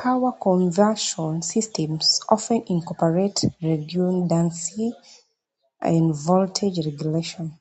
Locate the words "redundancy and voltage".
3.60-6.86